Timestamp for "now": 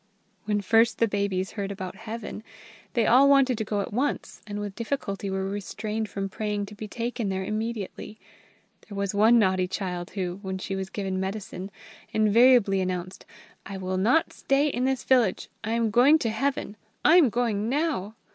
17.69-18.15